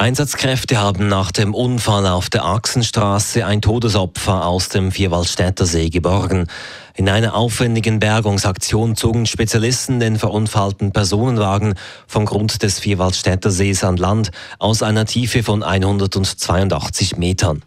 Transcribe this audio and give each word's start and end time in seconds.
Einsatzkräfte 0.00 0.78
haben 0.78 1.08
nach 1.08 1.32
dem 1.32 1.52
Unfall 1.52 2.06
auf 2.06 2.30
der 2.30 2.44
Achsenstraße 2.44 3.44
ein 3.44 3.60
Todesopfer 3.60 4.46
aus 4.46 4.68
dem 4.68 4.92
Vierwaldstätter 4.92 5.66
See 5.66 5.90
geborgen. 5.90 6.46
In 6.94 7.08
einer 7.08 7.34
aufwendigen 7.34 7.98
Bergungsaktion 7.98 8.94
zogen 8.94 9.26
Spezialisten 9.26 9.98
den 9.98 10.16
verunfallten 10.16 10.92
Personenwagen 10.92 11.74
vom 12.06 12.26
Grund 12.26 12.62
des 12.62 12.78
Vierwaldstätter 12.78 13.50
Sees 13.50 13.82
an 13.82 13.96
Land 13.96 14.30
aus 14.60 14.84
einer 14.84 15.04
Tiefe 15.04 15.42
von 15.42 15.64
182 15.64 17.16
Metern. 17.16 17.64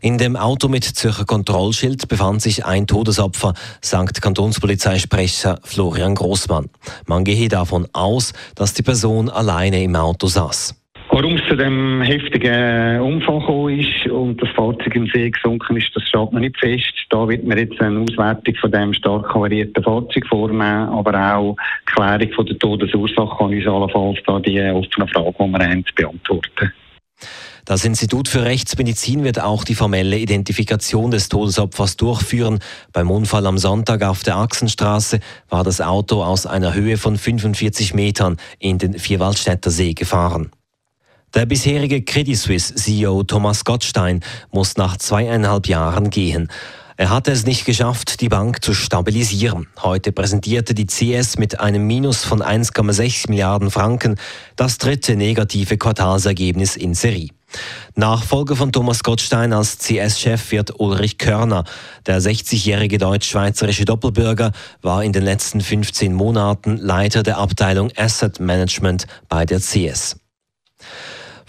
In 0.00 0.16
dem 0.16 0.36
Auto 0.36 0.68
mit 0.68 0.84
Zürcher 0.84 1.26
Kontrollschild 1.26 2.08
befand 2.08 2.40
sich 2.40 2.64
ein 2.64 2.86
Todesopfer, 2.86 3.52
sagt 3.82 4.22
Kantonspolizeisprecher 4.22 5.58
Florian 5.62 6.14
Großmann. 6.14 6.70
Man 7.04 7.24
gehe 7.24 7.50
davon 7.50 7.86
aus, 7.92 8.32
dass 8.54 8.72
die 8.72 8.82
Person 8.82 9.28
alleine 9.28 9.82
im 9.82 9.94
Auto 9.94 10.26
saß. 10.26 10.74
Warum 11.16 11.36
es 11.36 11.48
zu 11.48 11.56
dem 11.56 12.02
heftigen 12.02 13.00
Unfall 13.00 13.40
gekommen 13.40 13.78
ist 13.80 14.06
und 14.12 14.36
das 14.42 14.50
Fahrzeug 14.50 14.94
im 14.96 15.06
See 15.06 15.30
gesunken 15.30 15.78
ist, 15.78 15.88
das 15.94 16.02
steht 16.02 16.30
noch 16.30 16.40
nicht 16.40 16.58
fest. 16.58 16.92
Da 17.08 17.26
wird 17.26 17.42
man 17.42 17.56
jetzt 17.56 17.80
eine 17.80 18.00
Auswertung 18.00 18.54
von 18.56 18.70
dem 18.70 18.92
stark 18.92 19.34
variierten 19.34 19.82
Fahrzeug 19.82 20.26
vornehmen, 20.28 20.60
aber 20.90 21.36
auch 21.36 21.56
die 21.88 21.92
Klärung 21.94 22.32
von 22.34 22.44
der 22.44 22.58
Todesursache 22.58 23.34
kann 23.38 23.54
uns 23.54 23.66
allenfalls 23.66 24.18
da 24.26 24.40
die 24.40 24.60
offene 24.60 25.08
Frage, 25.08 25.34
die 25.40 25.52
wir 25.52 25.66
haben, 25.66 25.84
beantworten. 25.94 26.72
Das 27.64 27.86
Institut 27.86 28.28
für 28.28 28.44
Rechtsmedizin 28.44 29.24
wird 29.24 29.40
auch 29.40 29.64
die 29.64 29.74
formelle 29.74 30.18
Identifikation 30.18 31.10
des 31.10 31.30
Todesopfers 31.30 31.96
durchführen. 31.96 32.58
Beim 32.92 33.10
Unfall 33.10 33.46
am 33.46 33.56
Sonntag 33.56 34.02
auf 34.02 34.22
der 34.22 34.36
Achsenstraße 34.36 35.20
war 35.48 35.64
das 35.64 35.80
Auto 35.80 36.22
aus 36.22 36.44
einer 36.44 36.74
Höhe 36.74 36.98
von 36.98 37.16
45 37.16 37.94
Metern 37.94 38.36
in 38.58 38.76
den 38.76 38.98
Vierwaldstätter 38.98 39.70
See 39.70 39.94
gefahren. 39.94 40.50
Der 41.34 41.44
bisherige 41.44 42.02
Credit 42.02 42.36
Suisse 42.36 42.74
CEO 42.74 43.22
Thomas 43.24 43.64
Gottstein 43.64 44.20
muss 44.52 44.76
nach 44.76 44.96
zweieinhalb 44.96 45.68
Jahren 45.68 46.10
gehen. 46.10 46.48
Er 46.98 47.10
hatte 47.10 47.30
es 47.30 47.44
nicht 47.44 47.66
geschafft, 47.66 48.22
die 48.22 48.30
Bank 48.30 48.64
zu 48.64 48.72
stabilisieren. 48.72 49.66
Heute 49.82 50.12
präsentierte 50.12 50.72
die 50.72 50.86
CS 50.86 51.36
mit 51.36 51.60
einem 51.60 51.86
Minus 51.86 52.24
von 52.24 52.40
1,6 52.42 53.28
Milliarden 53.28 53.70
Franken 53.70 54.16
das 54.56 54.78
dritte 54.78 55.14
negative 55.14 55.76
Quartalsergebnis 55.76 56.74
in 56.74 56.94
Serie. 56.94 57.28
Nachfolger 57.96 58.56
von 58.56 58.72
Thomas 58.72 59.02
Gottstein 59.02 59.52
als 59.52 59.76
CS-Chef 59.78 60.52
wird 60.52 60.80
Ulrich 60.80 61.18
Körner. 61.18 61.64
Der 62.06 62.20
60-jährige 62.20 62.96
deutsch-schweizerische 62.96 63.84
Doppelbürger 63.84 64.52
war 64.80 65.04
in 65.04 65.12
den 65.12 65.22
letzten 65.22 65.60
15 65.60 66.14
Monaten 66.14 66.78
Leiter 66.78 67.22
der 67.22 67.36
Abteilung 67.36 67.90
Asset 67.94 68.40
Management 68.40 69.06
bei 69.28 69.44
der 69.44 69.60
CS. 69.60 70.16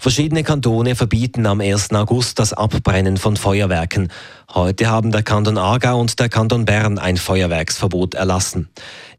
Verschiedene 0.00 0.44
Kantone 0.44 0.94
verbieten 0.94 1.44
am 1.44 1.60
1. 1.60 1.90
August 1.92 2.38
das 2.38 2.52
Abbrennen 2.52 3.16
von 3.16 3.36
Feuerwerken. 3.36 4.12
Heute 4.54 4.86
haben 4.86 5.10
der 5.10 5.24
Kanton 5.24 5.58
Aargau 5.58 5.98
und 5.98 6.20
der 6.20 6.28
Kanton 6.28 6.64
Bern 6.64 7.00
ein 7.00 7.16
Feuerwerksverbot 7.16 8.14
erlassen. 8.14 8.68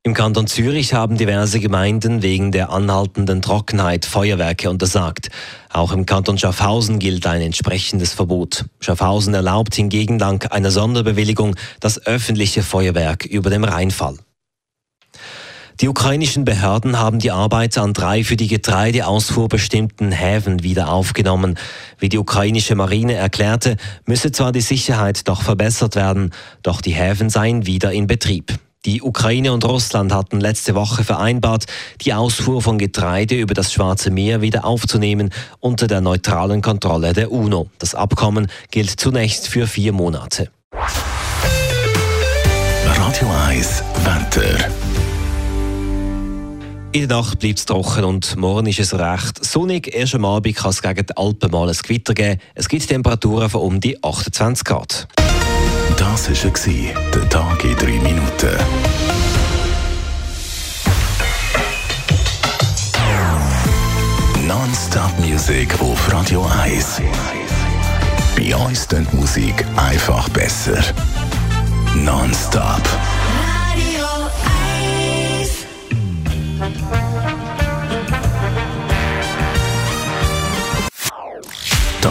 Im 0.04 0.14
Kanton 0.14 0.48
Zürich 0.48 0.94
haben 0.94 1.18
diverse 1.18 1.60
Gemeinden 1.60 2.22
wegen 2.22 2.54
der 2.54 2.70
anhaltenden 2.70 3.42
Trockenheit 3.42 4.06
Feuerwerke 4.06 4.70
untersagt. 4.70 5.28
Auch 5.70 5.92
im 5.92 6.06
Kanton 6.06 6.38
Schaffhausen 6.38 6.98
gilt 6.98 7.28
ein 7.28 7.42
entsprechendes 7.42 8.14
Verbot. 8.14 8.64
Schaffhausen 8.80 9.34
erlaubt 9.34 9.76
hingegen 9.76 10.18
dank 10.18 10.54
einer 10.54 10.72
Sonderbewilligung 10.72 11.58
das 11.82 12.06
öffentliche 12.06 12.64
Feuerwerk 12.64 13.26
über 13.26 13.50
dem 13.50 13.66
Rheinfall. 13.66 14.16
Die 15.82 15.88
ukrainischen 15.88 16.44
Behörden 16.44 17.00
haben 17.00 17.20
die 17.20 17.32
Arbeit 17.32 17.78
an 17.78 17.94
drei 17.94 18.26
für 18.26 18.36
die 18.36 18.50
Getreideausfuhr 18.50 19.48
bestimmten 19.48 20.12
Häfen 20.12 20.62
wieder 20.62 20.92
aufgenommen. 20.92 21.58
Wie 21.98 22.10
die 22.10 22.18
ukrainische 22.18 22.76
Marine 22.76 23.14
erklärte, 23.14 23.78
müsse 24.06 24.34
zwar 24.34 24.52
die 24.52 24.60
Sicherheit 24.60 25.30
doch 25.30 25.42
verbessert 25.42 25.96
werden, 25.96 26.32
doch 26.64 26.82
die 26.82 26.92
Häfen 26.92 27.30
seien 27.30 27.66
wieder 27.66 27.94
in 27.94 28.08
Betrieb. 28.08 28.60
Die 28.84 29.02
Ukraine 29.02 29.54
und 29.54 29.64
Russland 29.64 30.14
hatten 30.14 30.42
letzte 30.42 30.76
Woche 30.76 31.06
vereinbart, 31.06 31.64
die 32.02 32.14
Ausfuhr 32.14 32.62
von 32.62 32.78
Getreide 32.78 33.36
über 33.36 33.54
das 33.54 33.72
Schwarze 33.72 34.12
Meer 34.12 34.42
wieder 34.42 34.66
aufzunehmen 34.66 35.30
unter 35.62 35.88
der 35.88 36.02
neutralen 36.02 36.62
Kontrolle 36.62 37.14
der 37.14 37.32
UNO. 37.32 37.70
Das 37.78 37.96
Abkommen 37.96 38.48
gilt 38.72 38.90
zunächst 39.00 39.48
für 39.48 39.66
vier 39.66 39.94
Monate. 39.94 40.50
Radio 42.86 43.30
1, 43.48 43.84
Wetter. 44.04 44.19
In 46.92 47.08
der 47.08 47.18
Nacht 47.18 47.38
bleibt 47.38 47.60
es 47.60 47.66
trocken 47.66 48.04
und 48.04 48.36
morgen 48.36 48.66
ist 48.66 48.80
es 48.80 48.98
recht 48.98 49.46
sonnig. 49.46 49.94
Erst 49.94 50.16
am 50.16 50.26
Abend 50.26 50.56
kann 50.56 50.72
es 50.72 50.82
gegen 50.82 51.06
die 51.06 51.16
Alpen 51.16 51.52
mal 51.52 51.70
ein 51.70 51.76
Gewitter 51.76 52.16
geben. 52.16 52.42
Es 52.56 52.68
gibt 52.68 52.88
Temperaturen 52.88 53.48
von 53.48 53.62
um 53.62 53.80
die 53.80 54.04
28 54.04 54.66
Grad. 54.66 55.08
Das 55.98 56.30
war 56.30 57.04
der 57.14 57.30
Tag 57.30 57.64
in 57.64 57.76
drei 57.76 58.00
Minuten. 58.00 58.58
Non-Stop 64.48 65.20
Music 65.20 65.80
auf 65.80 66.12
Radio 66.12 66.44
1. 66.64 67.02
Bei 68.36 68.56
uns 68.56 68.88
klingt 68.88 69.14
Musik 69.14 69.64
einfach 69.78 70.28
besser. 70.30 70.84
Non-Stop. 71.94 72.82